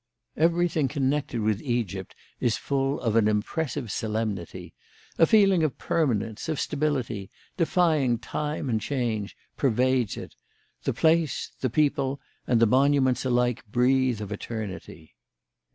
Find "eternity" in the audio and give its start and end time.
14.31-15.13